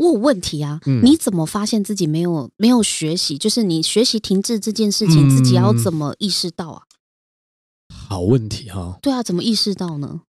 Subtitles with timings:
[0.00, 0.80] 我有问题啊！
[1.02, 3.36] 你怎么发现自己没有没有学习？
[3.36, 6.82] 就是你学习停滞这件事情，自己要怎么意识到啊？
[8.08, 8.98] 好问题哈！
[9.02, 10.22] 对啊，怎么意识到呢？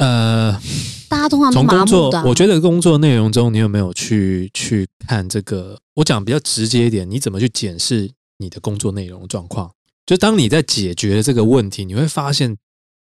[0.00, 0.60] 呃，
[1.08, 5.78] 大家通常从工作，我觉得工作内容中，你有没有去去看这个？
[5.94, 9.70] 我讲比较直接一点，你怎么去检视你的工作内容状况？
[10.06, 12.56] 就当你在解决这个问题，你会发现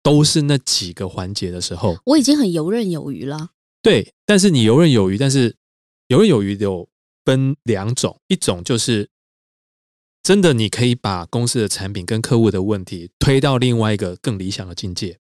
[0.01, 3.49] 都是那几个环节的时候，我已经很游刃有余了。
[3.83, 5.57] 对，但是你游刃有余，但是。
[6.13, 6.87] 游刃有余有
[7.25, 9.09] 分两种，一种就是
[10.23, 15.19] 真的你可以把公司的产品跟客户的问题推到另外一个更理想的境界，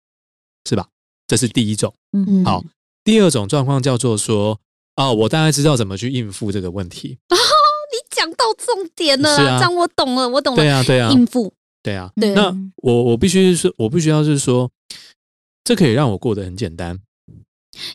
[0.69, 0.89] 是吧？
[1.27, 1.95] 这是第一种。
[2.13, 2.63] 嗯，好。
[3.03, 4.61] 第二种状况叫做说，
[4.97, 7.19] 啊，我大概知道怎么去应付这个问题。
[7.33, 10.63] 哦，你讲到重点了，这样我懂了，我懂了。
[10.63, 11.55] 对啊，对啊，应付。
[11.83, 14.71] 对啊，对那我我必须是，我必须要是说，
[15.65, 17.01] 这可以让我过得很简单。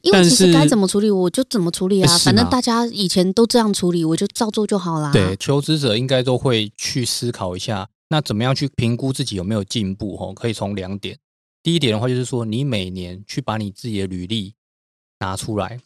[0.01, 5.11] 因为其实该怎么处理我就怎么处理啊，反正大家以前都这样处理，我就照做就好啦。
[5.11, 10.17] 对，求职者应该都会去思考一下，那怎么样去评估自己有没有进步？
[10.17, 11.17] 吼，可以从两点。
[11.61, 14.53] 第一点的话，就是说你每年去把你自己的履历
[15.19, 15.79] 拿出来，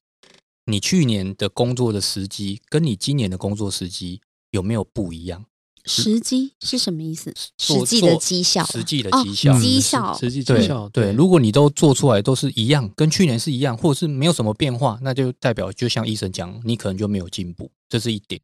[0.66, 5.44] 你去年的工作的时机跟你今年的工作时机有没有不一样？
[5.86, 7.34] 时机是什么意思？
[7.58, 10.88] 实际的绩效，实际的绩效，绩效，实际绩效。
[10.90, 18.40] 对，如果你都做出来都是一样，跟去年是一样，或者是没有什么变化，那就代表就像医生讲，你可能就没有进步，这是一点。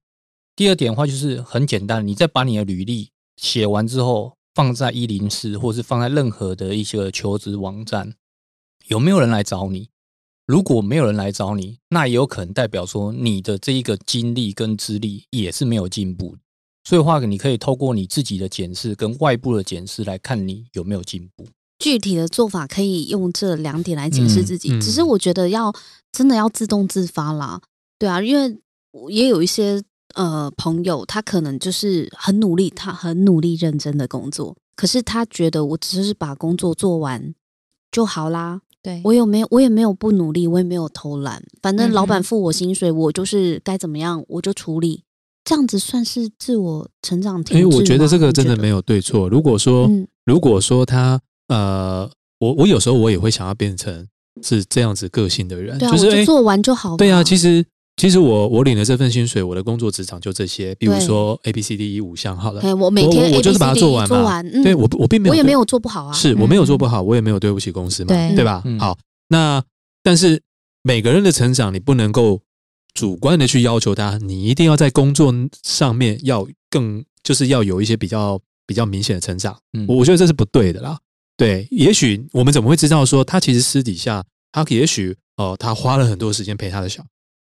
[0.56, 8.16] 第二点的话就是很简单，你再把你的履历写完之后，放在一零四，或是放在任何的一些求职网站，
[8.88, 9.90] 有没有人来找你？
[10.48, 16.38] 如果没有人来找你，那也有可能代表说你的这一个经历跟资历也是没有进步。
[16.88, 21.46] 所以话，你可以透过你自己的检视跟外部的检视来看你有没有进步。
[21.80, 24.70] 具体的做法可以用这两点来检视自己。
[24.80, 25.74] 只是我觉得要
[26.14, 27.60] 真的要自动自发啦，
[28.00, 28.58] 对啊，因为
[29.10, 29.84] 也有一些
[30.16, 37.36] 呃朋友，他可能就是很努力，他很努力认真的工作，可是他觉得我只是把工作做完
[37.92, 38.62] 就好啦。
[38.82, 45.04] 对我有没有我也没有不努力，我也没有偷懒，反正老板付我薪水，我就是该怎么样我就处理。
[45.48, 49.30] 这样子算是自我成长停滞我觉得这个真的没有对错。
[49.30, 49.90] 如果说，
[50.26, 52.10] 如果说他呃，
[52.40, 54.06] 我我有时候我也会想要变成
[54.44, 56.98] 是这样子个性的人，就是做完就好。
[56.98, 57.64] 对啊，其实
[57.96, 60.76] 其实我我领了这份薪水，我的工作职场就这些。
[60.76, 64.44] 比如说 A B C D E 五项，好了，我每天我就是把它做完嘛。
[64.62, 66.12] 对我我并没有，我也没有做不好啊。
[66.12, 68.62] 是我没有做不好，我也没有对不起公司嘛，对吧？
[68.82, 68.98] 好，
[69.30, 69.64] 那
[70.04, 70.42] 但是
[70.84, 72.42] 每个人的成长，你不能够。
[72.98, 75.32] 主观的去要求他，你一定要在工作
[75.62, 79.56] 上面要更，就是要有一些比较比较明显的成长。
[79.74, 80.98] 嗯，我觉得这是不对的啦。
[81.38, 87.06] 对，也许我们怎么会知道说他其实私底下，他也许哦，他花了很多时间陪他的小，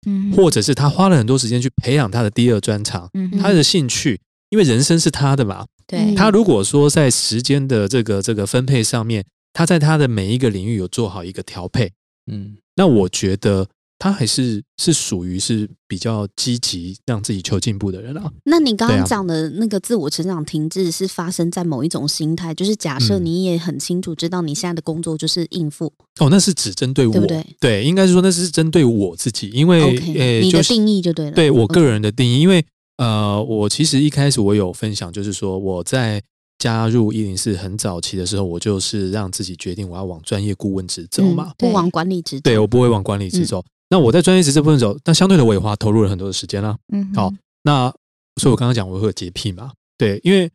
[0.06, 5.66] 嗯，或者是他花了很多时间去培养他的第二专长，嗯，他的兴趣，因为人生是他的嘛。
[5.86, 11.92] 对，他如果说在时间的这个这个分配上面，他在他的每一个领域有做好一个调配，
[12.32, 13.68] 嗯，那我觉得。
[14.04, 18.30] 他还是是属于是比较积极让自己求进步的人啊。
[18.44, 25.86] 那你刚刚讲的那个自我成长停滞，是发生在某一种心态，就是假设你也很清楚知道你现在的工作就是应付。
[26.20, 27.46] 哦，那是只针对我，对不对？
[27.62, 31.32] 对，应该是说那是针对我自己，因为呃，你的定义就对了。
[31.32, 32.66] 对我个人的定义，因为
[32.98, 36.22] 呃，我其实一开始我有分享，就是说我在
[36.60, 42.42] 加入一零四很早期的时候，我就是让自己决定我要往专业顾问职走嘛，不往管理职。
[42.42, 43.64] 对我不会往管理职走。
[43.94, 46.76] 那我在专业职这部分走，但相对的我也花投入了很多的时间啦。
[46.92, 47.32] 嗯，好，
[47.62, 47.94] 那
[48.42, 49.72] 所以我刚刚讲我会有洁癖嘛？
[50.00, 50.50] 对，因为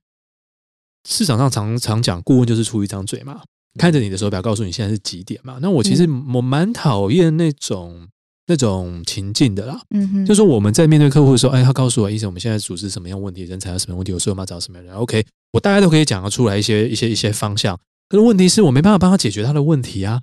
[1.09, 3.41] 市场上常常讲顾问就是出一张嘴嘛，
[3.79, 5.61] 看着你的手表告诉你现在是几点嘛。
[5.63, 6.03] 那我其实
[6.35, 8.09] 我蛮讨厌那种
[8.49, 9.81] 那种情境的啦。
[9.95, 17.79] 嗯哼，就说我们在面对客户的时候，哎，他告诉我医生，我们现在组织什么样问题，人才有什么问题，我说我们要找什么人？OK，我大概都可以讲得出来一些一些一些方向。
[18.09, 20.23] 可是问题是我没办法帮他解决他的问题啊。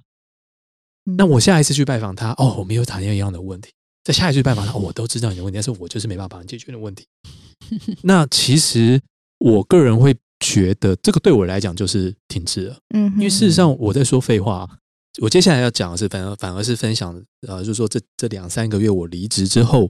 [1.06, 3.72] 那我下一次去拜访他，哦，我们有谈一样的问题。
[4.04, 7.08] 在下一次拜访他，我都知道你的问题，但是我就是没办法帮你解决的问题。
[8.04, 9.02] 那其实
[9.40, 12.78] 我个人会觉得，这个对我来讲就是停滞了。
[12.94, 14.70] 嗯，因为事实上我在说废话。
[15.22, 17.16] 我接下来要讲的是，反而反而是分享，
[17.48, 19.90] 呃，就是说这这两三个月我离职之后，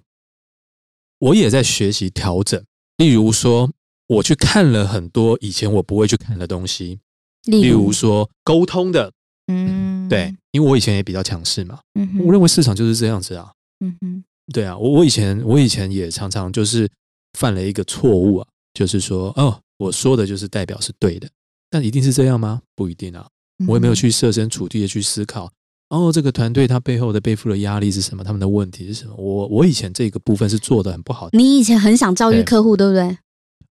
[1.17, 2.63] 我也在学习调整。
[2.97, 3.71] 例如说，
[4.05, 6.99] 我去看了很多以前我不会去看的东西，
[7.45, 9.11] 例如说沟通的，
[9.47, 16.89] 嗯，对，因为我以前也比较强势嘛，嗯，我认为市场就是这样子啊，嗯哼，对啊，我我以前我以前也常常就是
[17.37, 21.29] 犯了一个错误啊，就是说哦，我说的就是代表是对的，
[21.69, 22.61] 但一定是这样吗？
[22.75, 23.27] 不一定啊，
[23.67, 25.51] 我也没有去设身处地的去思考。
[25.89, 28.23] 哦，这个团队他背后的背负的压力是什么？
[28.23, 29.13] 他们的问题是什么？
[29.15, 31.29] 我我以前这个部分是做的很不好。
[31.31, 33.17] 你以前很想教育客户，对不对？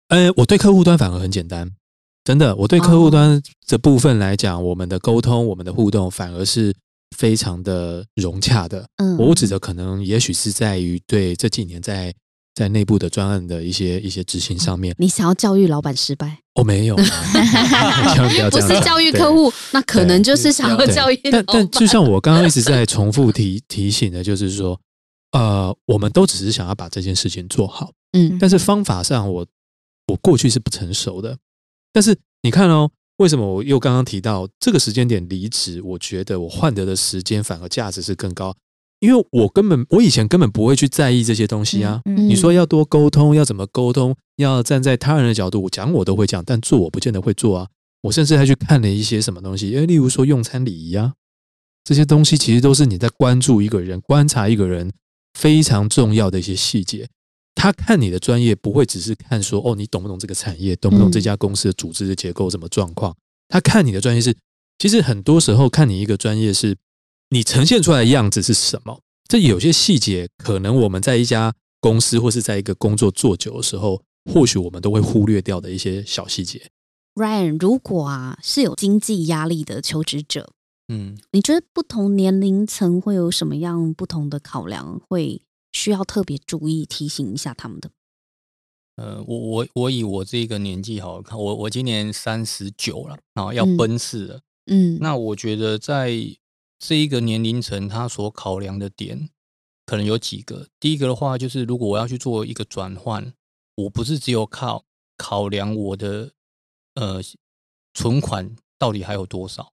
[0.09, 1.71] 呃，我对客户端反而很简单，
[2.23, 2.55] 真的。
[2.55, 6.73] 我对客户端这部分来讲，我们的沟通、我们的互动，反而是
[7.17, 8.85] 非常的融洽的。
[8.97, 12.13] 嗯，我指的可能也许是在于对这几年在。
[12.53, 16.37] 在内部的专案的一些一些执行上面，你想要教育老板失败？
[16.55, 16.97] 我没有，
[18.51, 21.17] 不是教育客户，那可能就是想要教育。
[21.31, 24.77] 但但就像我刚刚一直在重复提提醒的，就是说，
[25.31, 29.47] 呃，我们都只是想要把这件事情做好，嗯，但是方法上，我
[30.07, 31.37] 我过去是不成熟的。
[31.93, 35.81] 但是你看哦，为什么我又刚刚提到这个时间点离职？
[35.83, 38.55] 我觉得我换得的时间反而价值是更高。
[38.99, 42.01] 因为我根本，我以前根本不会去在意这些东西啊。
[42.05, 47.67] 你说要多沟通，要怎么沟通，要站在他人的角度讲，我都会讲，但做我不见得会做啊。
[48.03, 51.13] 我甚至还去看了一些什么东西，因为例如说用餐礼仪啊，
[51.83, 54.91] 这些东西其实都是你在关注一个人、观察一个人
[55.33, 57.07] 非常重要的一些细节。
[57.55, 63.15] 他看你的专业，不会只是看说哦，你懂不懂这个产业，懂不懂这家公司的组织的结构什么状况。
[63.47, 64.35] 他看你的专业是，
[64.77, 66.77] 其实很多时候看你一个专业是。
[67.33, 68.99] 你呈现出来的样子是什么？
[69.29, 76.61] 这有些细节，可能我们在一家公司或是在一个工作做久的时候，或许我们都会忽略掉的一些小细节。
[77.15, 80.51] Ryan，如果啊是有经济压力的求职者，
[80.89, 85.41] 嗯，你觉得不同年龄层会有什么样不同的考量，会
[85.81, 87.89] 需要特别注意提醒一下他们的？
[88.97, 96.11] 呃，我我我以我这个年纪好看，我我今年三十九了啊，要奔四了，嗯，那我觉得在。
[96.83, 99.29] 这一个年龄层，他所考量的点
[99.85, 100.67] 可能有几个。
[100.79, 103.31] 第一个的话，就是如果我要去做一个转换，
[103.75, 104.83] 我不是只有靠
[105.15, 106.31] 考量我的
[106.95, 107.21] 呃
[107.93, 109.71] 存款到底还有多少，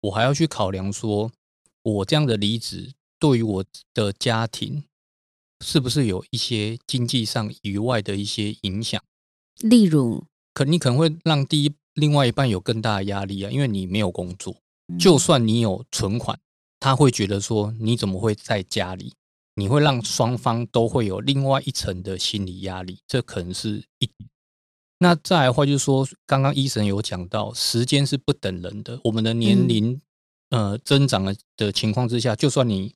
[0.00, 1.30] 我还要去考量说，
[1.84, 3.64] 我这样的离职对于我
[3.94, 4.82] 的家庭
[5.64, 9.02] 是不是有一些经济上以外的一些影响。
[9.60, 10.24] 例如，
[10.54, 14.56] 可你可能会让第一另外一半有更大的压力啊，因为你没有工作，
[14.98, 16.38] 就算你有存款。
[16.80, 19.12] 他会觉得说：“你怎么会在家里？
[19.56, 24.08] 你会让双方都会有另外一层的心理压力，这可能是一。
[25.00, 29.00] 那再来的话，就是说，刚刚医生有讲到，时间是不等人的。
[29.02, 30.00] 我们的年龄
[30.50, 32.94] 呃增长的的情况之下，就算你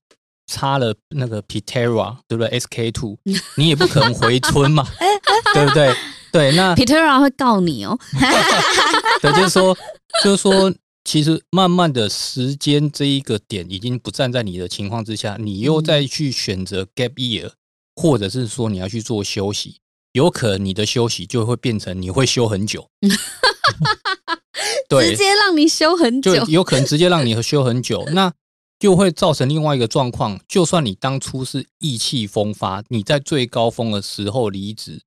[0.52, 3.18] 插了那个 Pitera，对不对？SK two，
[3.56, 4.86] 你也不可能回村嘛，
[5.54, 5.94] 对不对？
[6.30, 7.98] 对，那 Pitera 会告你哦。
[9.22, 9.76] 对，就是说，
[10.22, 10.72] 就是说。”
[11.04, 17.50] 其实，慢慢的时间这一个点已经不站在你的情况之下，你又再去选择 gap year，
[17.96, 19.78] 或者是说你要去做休息，
[20.12, 22.88] 有可能你的休息就会变成你会休很久，
[24.88, 28.32] 对，直接让你休很久，就有可能直接让你休很久，那
[28.82, 30.40] 就会造成另外一个状况。
[30.48, 35.00] 就算你当初是意气风发，你在最高峰的时候离职。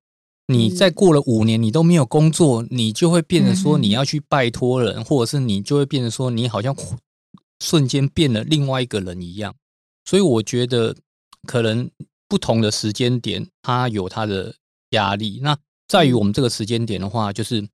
[0.46, 6.74] 你再过了五年，你都没有工作，你就会变成说你要去拜托人，或者是你就会变成说你好像
[7.60, 9.54] 瞬间变了另外一个人一样。
[10.06, 10.96] 所以我觉得
[11.46, 11.90] 可能
[12.26, 14.54] 不同的时间点，它有它的
[14.92, 15.40] 压力。
[15.42, 15.54] 那
[15.86, 17.68] 在于我们这个时间点的话，就是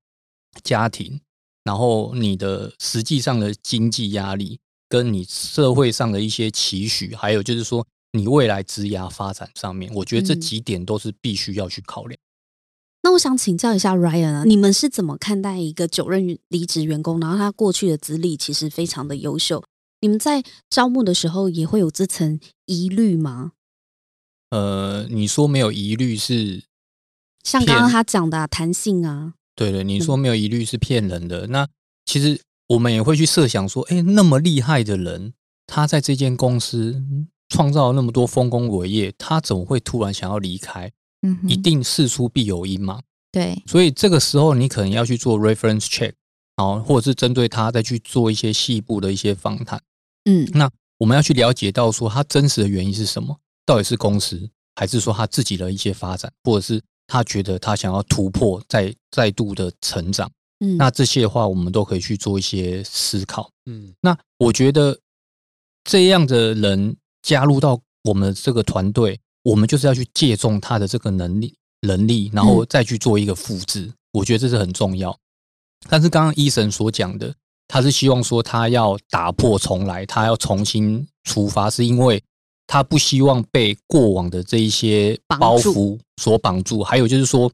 [0.63, 1.21] 家庭，
[1.63, 4.59] 然后你的实际上的经济压力，
[4.93, 12.15] 跟你社会上的一些期许，还有就是说你未来职涯发展上面，我觉得这几点都是必须要去考量。
[13.01, 19.63] 那我想请教一下 Ryan 啊，你们是怎么看待一个九任离职员工，然后他过去的资历其实非常的优秀？
[20.01, 23.53] 你们在招募的时候也会有这层疑虑吗？
[24.51, 26.65] 呃，你说没有疑虑是
[27.43, 29.33] 像刚刚他讲的弹性啊？
[29.55, 31.47] 对对，你说没有疑虑是骗人的。
[31.47, 31.67] 那
[32.05, 35.33] 其实我们也会去设想说，哎，那么厉害的人，
[35.67, 37.03] 他在这间公司
[37.49, 40.91] 创造了那么多丰功伟业，他怎么会突然想要离开？
[41.21, 43.01] 嗯，一定事出必有因嘛。
[43.31, 46.13] 对，所以这个时候你可能要去做 reference check，
[46.55, 49.81] 然或者是针对他再去做一些细部的一些访谈。
[50.25, 53.39] 嗯，那我们要去了解到说他真实的原因是什么？
[53.65, 60.29] 到底是公司，还是说他自己的一些发展，或者是他觉得他想要突破，再再度的成长？
[60.59, 63.49] 嗯，那这些的话，我们都可以去做一些思考。
[63.65, 64.99] 嗯，那我觉得
[65.83, 69.19] 这样的人加入到我们这个团队。
[69.43, 73.91] 我们就是要去借重他的这个能力，能力，然后再去做一个复制。
[74.13, 75.13] 我觉得这是很重要。
[75.89, 77.35] 但是刚刚医生所讲的，
[77.67, 82.23] 他是希望说他要打破重来，他要重新出发，是因为
[82.67, 86.81] 他不希望被过往的这一些包袱所绑住。
[86.81, 87.51] 还有就是说，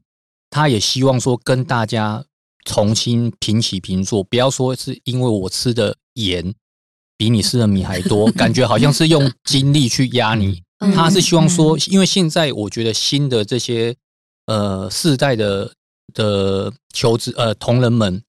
[0.48, 2.24] 他也希望说跟大家
[2.64, 6.54] 重新平起平坐，不要说是因为我吃的盐
[7.16, 10.62] 比你吃的米还多，感觉好像是用精力去压你。
[10.94, 13.94] 他是希望说，因为现在我觉得新的这些
[14.46, 15.74] 呃世代的
[16.14, 18.22] 的求职呃同仁们，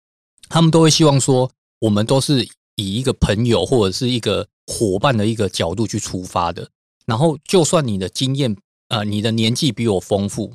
[0.50, 2.46] 他们都会希望说，我们都是
[2.76, 6.70] 以一个朋友或者是一个伙伴的一个角度去出发的。
[7.06, 8.56] 然后，就算你的经验
[8.90, 10.54] 呃你的年纪比我丰富，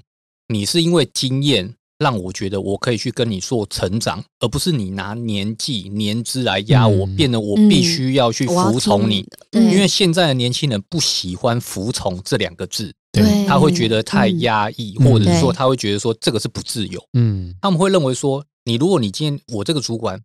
[0.49, 9.26] 你是因为经验让我觉得我可以去跟你做成长，而不是你拿年纪年资来压我，变得我必须要去服从你。
[9.53, 17.03] 因为现在的年轻人不喜欢服从这两个字，对，他会觉得太压抑，或者是说他会觉得说这个是不自由。
[17.15, 20.21] 嗯，他们会认为说，你如果你今天我这个主管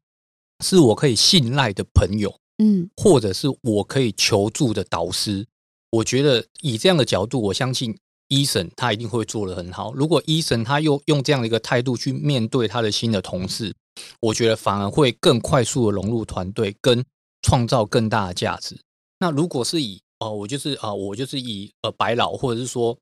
[0.64, 5.48] 是我可以信赖的朋友，嗯，或者是我可以求助的导师，
[5.90, 7.98] 我觉得以这样的角度，我相信。
[8.32, 9.94] 医生他一定会做的很好。
[9.94, 13.76] 如果医生他又用这样的一个态度去面对他的新的同事，
[14.22, 17.04] 我觉得反而会更快速的融入团队，跟
[17.42, 18.80] 创造更大的价值。
[19.20, 22.98] 那如果是以哦，我就是啊，我就是以呃白老，或者是说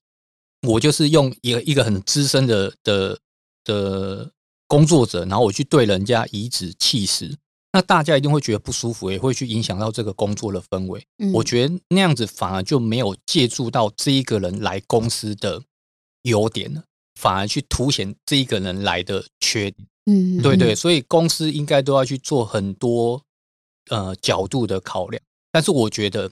[0.68, 3.20] 我就是用一个一个很资深的的
[3.64, 4.32] 的
[4.68, 7.38] 工作者，然后我去对人家颐指气使。
[7.72, 11.06] 那大家一定会觉得不舒服，也会去影响到这个工作的氛围。
[11.34, 15.62] 我觉得那样子反而就没有借助到这一个人来公司的
[16.24, 16.84] 优点了，
[17.14, 19.88] 反而去凸显这一个人来的缺点。
[20.06, 23.22] 嗯，对对，所以公司应该都要去做很多
[23.92, 25.22] 呃角度的考量。
[25.52, 26.32] 但是我觉得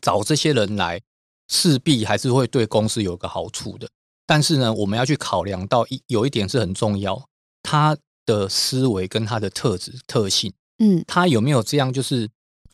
[0.00, 1.00] 找这些人来，
[1.48, 3.88] 势必还是会对公司有个好处的。
[4.26, 7.28] 但是呢，我们要去考量到一有一点是很重要，
[7.62, 7.96] 他。
[8.26, 12.28] 的思维跟他的特质特性，嗯，他有没有这样就是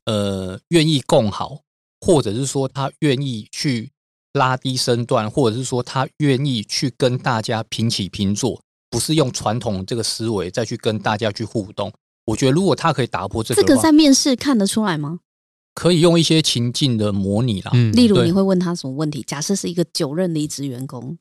[0.07, 1.61] 呃愿意共好，
[2.01, 3.93] 或者是说他愿意去
[4.33, 11.93] 拉低身段，或者是说他愿意去跟大家平起平坐，不是用传统这个思维再去跟大家去互动。
[12.25, 15.21] 我觉得如果他可以打破这个，这个在面试看得出来吗？
[15.75, 19.23] 可以用一些情境的模拟啦，嗯，例如你会问他什么问题？
[19.23, 21.19] 假设是一个九任离职员工。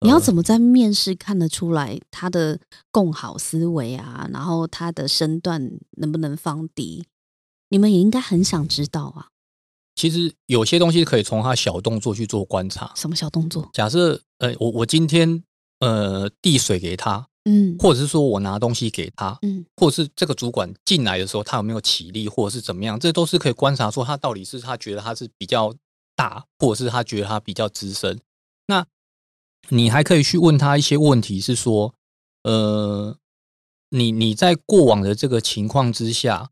[0.00, 2.58] 你要怎么在面试看得出来他的
[2.90, 4.28] 共好思维啊？
[4.32, 7.04] 然后他的身段能不能放低？
[7.68, 9.28] 你们也应该很想知道啊。
[9.94, 12.90] 其实有些东西可以从他小动作去做观察。
[12.96, 13.68] 什么小动作？
[13.74, 15.44] 假设呃，我我今天
[15.80, 25.74] 呃递水给他，嗯，或者是说我拿东西给他，嗯，或者是这个主管进来的时候他有没有起立，或者是怎么样，这都是可以观察说他到底是他觉得他是比较
[26.16, 28.18] 大，或者是他觉得他比较资深。
[28.66, 28.86] 那
[29.68, 31.94] 你还可以去问他一些问题，是说，
[32.42, 33.16] 呃，
[33.90, 36.50] 你你在过往的这个情况之下，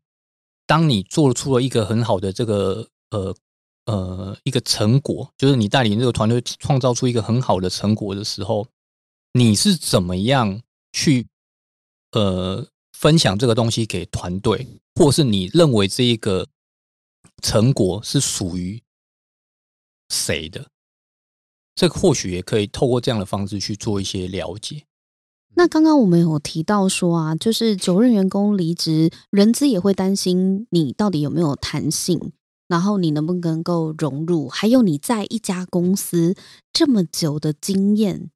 [0.65, 3.35] 当你做出了一个很好的这个呃
[3.85, 8.67] 呃一个成果，就是你带领这个团队创造出一个很好的成果的时候，
[9.33, 10.61] 你是怎么样
[10.93, 11.27] 去
[12.11, 16.47] 呃分享这个东西给团队，或是你认为这一个
[17.41, 18.81] 成果是属于
[20.09, 20.69] 谁的？
[21.79, 24.83] 这或许也可以透过这样的方式去做一些了解。
[25.55, 32.33] 那刚刚我们有提到说啊，就是九任员工离职，人资也会担心你到底有没有弹性，
[32.67, 36.35] 然后你能不能够融入，还有你在一家公司
[36.73, 38.29] 这么久的经验，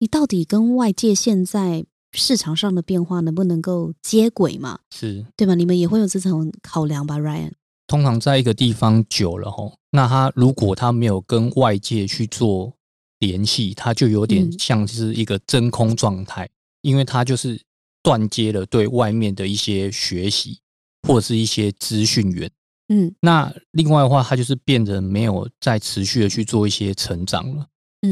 [0.00, 4.80] 你到底跟外界现在市场上的变化能不能够接轨嘛？
[4.90, 5.54] 是对吧？
[5.54, 7.52] 你们也会有这种考量吧，Ryan？
[7.92, 12.72] 通常在一个地方久了吼，那他如果他没有跟外界去做
[13.18, 16.48] 联系，他就有点像是一个真空状态，
[16.80, 17.60] 因为他就是
[18.02, 20.58] 断接了对外面的一些学习
[21.06, 22.50] 或者是一些资讯源。
[22.88, 27.66] 嗯，那另外的话，他就是变得没有再持续的去做一些成长了。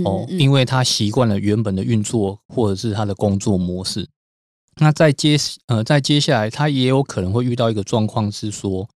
[0.04, 4.06] 哦，因为他习惯了原本的运作或者是他的工作模式。
[4.76, 8.86] 那在接呃，在接下来，他也有可能会遇到一个状况是说。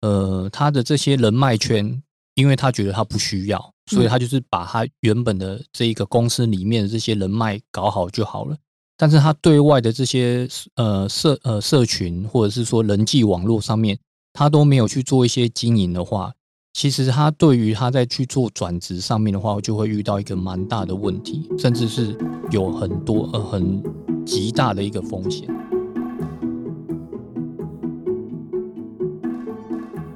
[0.00, 2.02] 呃，他的这些人脉圈，
[2.34, 8.56] 因为他觉得他不需要，所以他就是把他原本的这一个公司里面的这些人脉搞好就好了。
[8.96, 13.98] 但是他对外的这些呃社呃社群或者是说人际网络上面，
[14.32, 16.32] 他都没有去做一些经营的话，
[16.74, 22.16] 其实他对于他在去做转职上面的话，就会遇到一个蛮大的问题，甚至是
[22.50, 23.82] 有很多呃很
[24.26, 25.48] 极大的一个风险。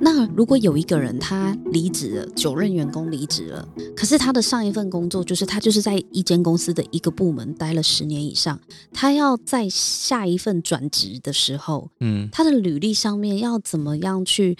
[0.05, 8.61] 那如果有一个人他离职了，九任员工离职了，可是他的上一份工作就是他就是在一间公司的一个部门待了十年以上，
[8.93, 14.59] 他要在下一份转职的时候，嗯，他的履历上面要怎么样去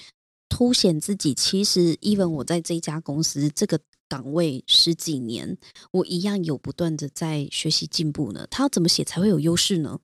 [0.49, 1.35] 凸显自己？
[1.35, 5.59] 其实，even 我在这家公司这个岗位十几年，
[5.91, 8.47] 我一样有不断的在学习进步呢。
[8.51, 9.99] 他要怎么写才会有优势呢？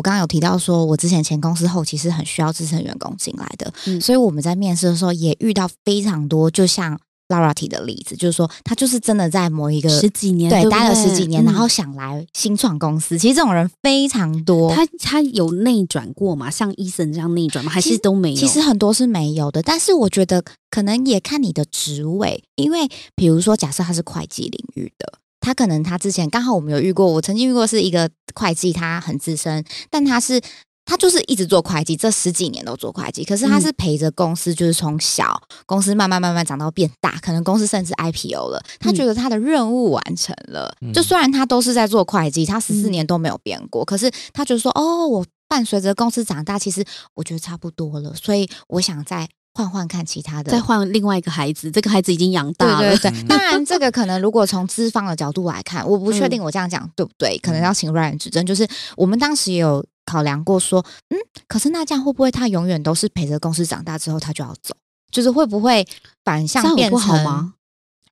[0.00, 13.18] 我刚刚有提到说，我之前前公司后期是很需要资深员工进来的，所以我们在面试的时候也遇到非常多，就像 Lara 提的例子，就是说他就是真的在某一个十几年对待了十几年，然后想来新创公司。
[13.18, 14.74] 其实这种人非常多。
[14.74, 16.50] 他他有内转过吗？
[16.50, 17.70] 像伊森这样内转吗？
[17.70, 18.36] 还是都没有？
[18.36, 19.60] 其实很多是没有的。
[19.60, 25.12] 但是我觉得可能也看你的职位，因为比如说假设他是会计领域的。
[25.40, 30.40] 他可能他之前刚好我们有遇过，我曾经遇过是一个会计，他很资深，但他是
[30.84, 40.74] 他就是一直做会计，这十几年都做会计，可是他是陪着公司，就是从小公司慢慢慢慢长到变大，可能公司甚至 IPO 了，他觉得他的任务完成了。
[40.92, 49.28] 就虽然他都是在做会计，他十四年都没有变过，可是他觉得说，哦，我伴随着公司长大，其实我觉得差不多了，所以我想在。
[49.52, 52.96] 换换看其他的，再换另外一个孩子，这个孩子已经养大了。
[52.96, 58.46] 对对对，当然这个可能如果从资方的角度来看，我不确定我这样讲对不对，可能要请 Ryan 指正。
[58.46, 58.66] 就是
[58.96, 64.74] 我们当时也有考量过，说嗯，可是那这样会不会他永远都是陪着公司长大之后他就要走？
[65.10, 65.86] 就是会不会
[66.24, 67.52] 反向变成？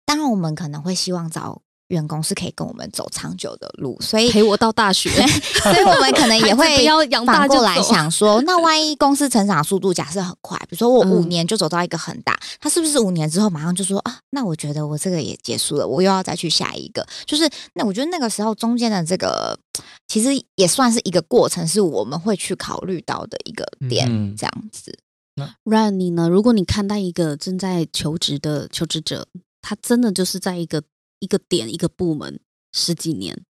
[0.05, 1.63] 当然我们可能会希望找。
[1.89, 5.11] 员工是可以跟我们走长久的路，所以陪我到大学，
[5.63, 6.87] 所以我们可能也会
[7.25, 14.19] 反过来想说，那万一公司成长速度假设很快，比如说我五年就走到一个很大，他是不是五年之后马上就说啊？
[14.31, 17.07] 那我觉得我这个也结束了，我又要再去下一个。
[17.25, 19.59] 就是那我觉得那个时候中间的这个
[20.07, 24.95] 其实也算是一个过程，是我们会去考虑到的一个点，这样子。
[25.37, 26.29] 那 Run 你呢？
[26.29, 29.27] 如果你看待一个正在求职的求职者，
[29.63, 30.83] 他真的就是在一个。
[31.21, 32.41] 一个点一个部门
[32.73, 33.45] 十几年，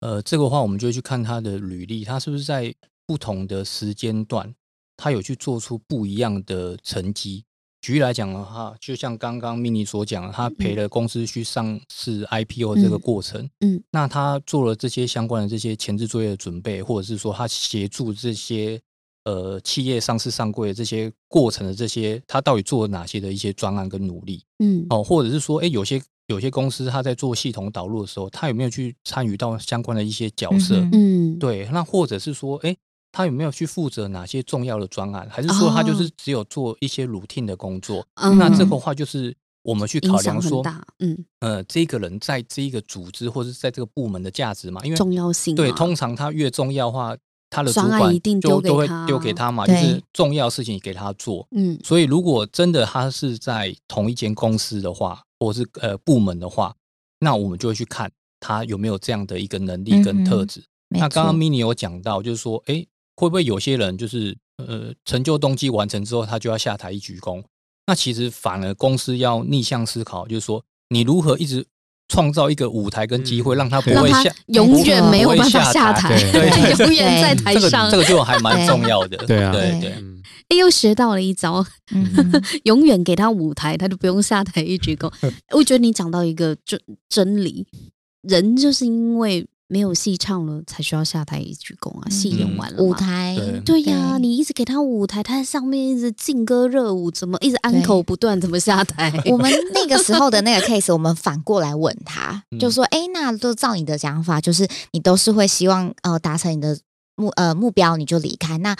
[0.00, 2.74] 呃，这个话我们就去看他的履历，他是不是在
[3.06, 4.54] 不同的时间段，
[4.96, 7.44] 他有去做出不一样的成绩。
[7.80, 18.78] 举例来讲的话，就像刚刚 mini 所讲，他陪了公司去上市 IPO 这个过程，嗯，那他做了这些相关的这些前置作业的准备，或者是说他协助这些
[19.24, 26.02] 呃企业上市上柜的这些过程的这些，他到底做了哪些的一些专案跟努力，嗯，哦，或者是说，哎，有些。
[26.30, 30.76] 有些公司他在做系统导入的时候，他有没有去参与到相关的一些角色？
[30.92, 31.68] 嗯，对。
[31.72, 32.74] 那或者是说，哎，
[33.10, 35.28] 他有没有去负责哪些重要的专案？
[35.28, 38.06] 还是说他就是只有做一些 routine 的工作？
[38.14, 40.64] 那这个话就是我们去考量说，
[41.00, 44.80] 嗯，呃，这个人在这一个组织或者是在这个部门的价值嘛？
[44.84, 47.16] 因为重要性对，通常他越重要的话，
[47.50, 51.46] 他的主管一定就都会丢给他嘛，就是重要事情给他做。
[51.50, 55.20] 嗯，所以如果真的他是在同一间公司的话。
[55.42, 56.76] 或是呃部门的话，
[57.20, 60.62] 那我们就会去看他有没有这样的一个能力跟特质。
[60.90, 62.86] 那刚刚 mini 有讲到，就是说，哎，
[63.16, 67.42] 会不会有些人就是呃成就动机完成之后，他就要下台一鞠躬？
[67.86, 71.66] 那其实反而公司要逆向思考，就是说，你如何一直
[72.10, 76.50] 创造一个舞台跟机会，让他不会下，永远没有办法下台，对，
[76.84, 77.88] 永远在台上。
[77.88, 79.42] 这个就还蛮重要的，对。
[79.42, 79.94] 啊，对对。
[80.48, 81.64] 哎，又学到了一招，
[82.64, 85.08] 永远给他舞台，他就不用下台一鞠躬。
[85.54, 87.64] 我觉得你讲到一个真真理，
[88.22, 92.10] 人就是因为没有戏唱了，才需要下台一鞠躬啊。
[92.10, 99.12] 戏演完了，舞台对呀，你一直给他舞台，他在上面一直劲歌热舞，怎么一直安口不断，怎么下台？
[99.30, 106.76] 我们那个时候的那个 case，我们反过来问他，就说：哎，那都照你的讲法，就是你都是会希望呃达成你的
[107.14, 108.76] 目呃目标，你就离开那。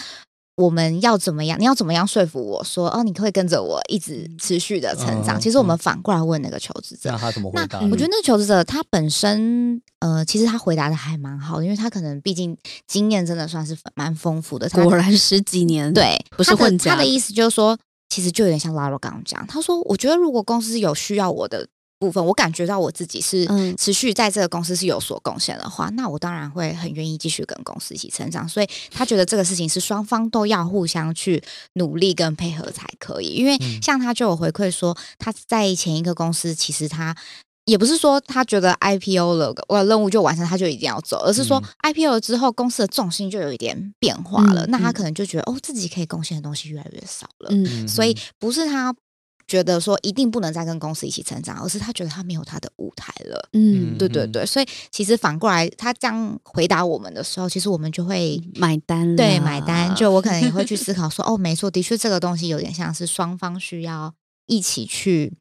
[0.61, 1.59] 我们要怎么样？
[1.59, 5.40] 你要怎么样说服我说哦，你可以跟着我一直持续的成长？
[5.40, 7.81] 其实我们反过来问那个求职者，那他怎么回答？
[7.90, 12.55] 我觉得那个求职者他本身呃，其实他回答的还蛮好，因为他可能毕竟
[12.87, 14.68] 经验真的算是蛮丰富的。
[14.70, 17.79] 果然十几年，对，不是混他的意思就是说，
[18.11, 21.66] 其实就有点像 Lara 刚刚讲，他说，我觉得如果公司有需要我的。
[22.00, 28.48] 部分我感觉到我自己是持续在这个公司是有所贡献的话，那我当然会很愿意继续跟公司一起成长。
[28.48, 31.42] 所以他觉得这个事情是双方都要互相去
[31.74, 33.34] 努力跟配合才可以。
[33.34, 37.14] 因为像他就有回馈说，他在前一个公司其实他
[37.66, 47.50] 也不是说他觉得 IPO 了，我任务就完成他就一定要走，而是说 IPO 了之后公司的重心就有一点变化了，那他可能就觉得哦自己可以贡献的东西越来越少了。
[47.52, 48.96] 嗯，所以不是他。
[49.50, 53.48] 觉得说一定不能再跟公司一起成长，而是他觉得他没有他的舞台了。
[53.52, 59.16] 嗯，对对对，所以其实反过来他这样回答我们的时候，其实我们就会买单。
[59.16, 59.92] 对，买单。
[59.96, 64.14] 就我可能也会去 思考说，哦，没错，的确这个东西有点像是双方需要
[64.46, 65.36] 一起去。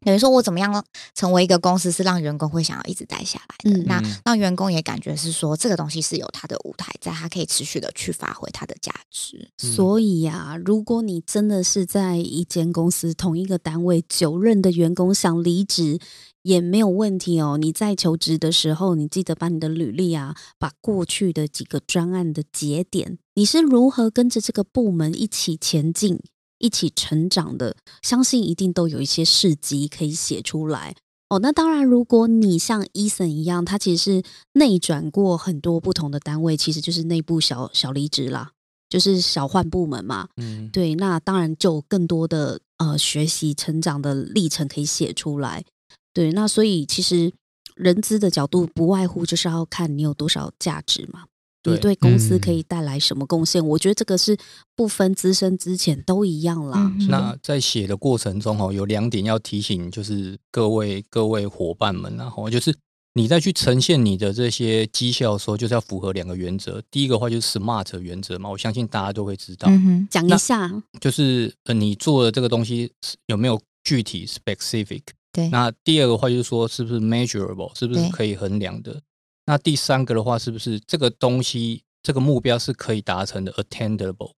[0.00, 3.82] 等于说，我怎么样成为一个公司，是让员工会想要一直待下来的。
[3.84, 9.50] 那让员工也感觉是说，这个东西是有它的舞台，在它可以持续的去发挥它的价值。
[9.58, 15.98] 所以呀，如果你真的是在一间公司同一个单位久任的员工想离职，
[16.42, 17.58] 也没有问题哦。
[17.58, 26.20] 你在求职的时候，你记得把你的履历啊，把过去的几个专案的节点，你是如何跟着这个部门一起前进。
[26.58, 30.94] 一起成长的，相信一定都有一些事迹可以写出来
[31.28, 31.38] 哦。
[31.38, 38.50] 那当然，如果你像伊森一样，他其实是内转过很多不同的单位，其实就是内部小小离职啦，
[38.88, 40.28] 就是小换部门嘛。
[40.36, 45.64] 嗯，对，那当然就更多的呃学习成长的历程可以写出来。
[46.12, 47.30] 对，那所以其实
[47.74, 51.24] 人资的角度不外乎就是要看你有多少价值嘛。
[51.72, 53.66] 你对公司可以带来什么贡献？
[53.66, 54.36] 我觉得这个是
[54.74, 56.92] 不分资深之前都一样啦。
[57.08, 62.74] 那在写的过程中，哦，有两点要提醒，就是各位各位伙伴们，然后就是
[63.14, 66.82] 你在去呈现你的这些绩效的时候，就是要符合两个原则。
[66.90, 69.68] 第一个话就是 SMART 原则嘛，我相信大家都会知道。
[70.10, 72.92] 讲一下，就是呃，你做的这个东西
[73.26, 75.02] 有没有具体 specific？
[75.32, 75.48] 对。
[75.48, 77.76] 那第二个话就是说，是不是 measurable？
[77.78, 79.00] 是不是可以衡量的？
[79.46, 84.32] 那第三个的话，是不是这个东西这个目标是可以达成的，attainable？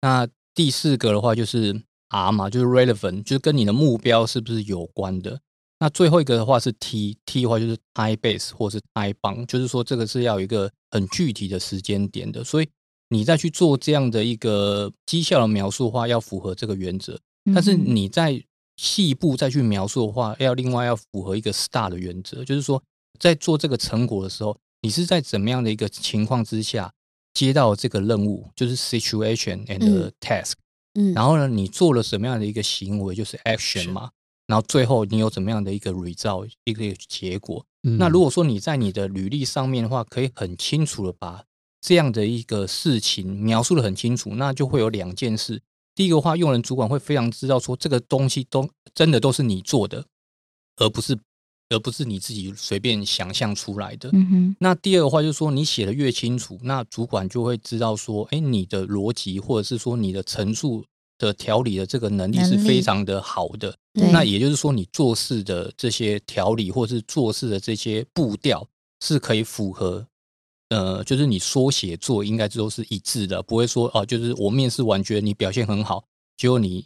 [0.00, 5.40] 那第四个的话就是 R 嘛，就是 relevant，就是跟你的目标是不是有关的？
[5.80, 12.44] 那最后一个的话是 T，T 的话就是 time base 或是 time bound，就是说这个是要有一个很具体的时间点的。
[12.44, 12.68] 所以
[13.08, 17.18] 你再去做这样的一个绩效的描述的话，要符合这个原则。
[17.52, 18.40] 但是你在
[18.76, 22.80] 细部再去描述的话，要另外要符合一个 STAR 的原则，就是说。
[23.18, 26.92] 在做这个成果的时候，你是在怎么样的一个情况之下
[27.32, 30.52] 接到这个任务，就是 situation and task，
[30.94, 34.10] 嗯，然后呢，你做了什么样的一个行为，就是 action 嘛，
[34.46, 37.64] 然后最后你有怎么样的一个 result，一个结果。
[37.98, 41.44] 那如果说你在你的履历上面的话，可以很清楚的把
[41.80, 45.60] 这样的一个事情描述的很清楚，那就会有两件事。
[45.94, 50.06] 第一个话，用人主管会非常知道说这个东西都真的都是你做的，
[50.76, 51.18] 而不是。
[51.70, 54.10] 而不是你自己随便想象出来的。
[54.12, 54.56] 嗯哼。
[54.60, 60.84] 那第二个话就是说，你写的越清楚，那主管就会知道说，哎，你的逻辑或者是说你的陈述
[61.18, 63.74] 的条理的这个能力是非常的好的。
[63.92, 68.66] 那也就是说，你做事的这些条理或是做事的这些步调
[69.00, 70.04] 是可以符合，
[70.70, 76.04] 呃，就是你说写作应该都是一致的，不会说哦，就是我面试完觉得你表现很好，
[76.36, 76.84] 结果你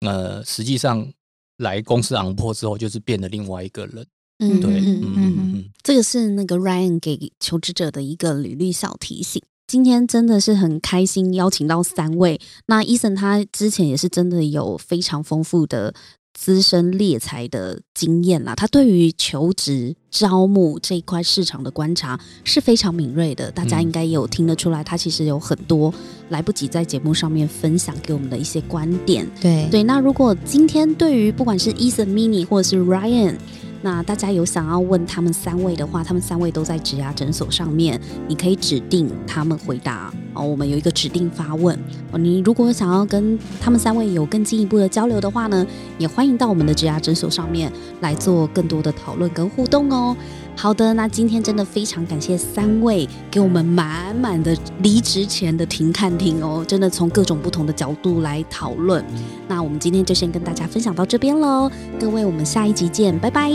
[0.00, 1.10] 呃实际上
[1.56, 4.06] 来公司昂破之后，就是变了另外一个人。
[4.40, 9.40] 嗯，对，嗯嗯嗯，这个是那个 Ryan 给求职者的一个履历小提醒。
[9.66, 12.40] 今天真的是很开心，邀请到三位。
[12.66, 15.94] 那 Eason 他之前也是真的有非常丰富的
[16.34, 23.48] 资深猎才的经验啦，他对于求职招募这一块市场的观察是非常敏锐的。
[23.52, 25.94] 大家应该也有听得出来，他其实有很多
[26.30, 29.24] 来不及在节目上面分享给我们的一些观点。
[29.40, 33.36] 对对，那如果今天对于不管是 Eason、Mini 或者是 Ryan，
[33.82, 40.42] 那大家有想要问他们三位的话，他们三位都在植牙诊所上面，你可以指定他们回答哦。
[40.42, 41.74] 我们有一个指定发问
[42.12, 42.18] 哦。
[42.18, 45.66] 你如果想要跟他们三位有更进一步的交流的话呢，
[45.98, 50.16] 也欢迎到我们的植牙诊所上面来做更多的讨论跟互动哦。
[50.60, 59.02] 好的，那今天真的非常感谢三位给我们满满的离职前的停看听哦，真的从各种不同的角度来讨论。
[59.48, 63.50] 那我们今天就先跟大家分享到这边喽，各位，我们下一集见，拜拜。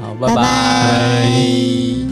[0.00, 2.11] 好，拜拜。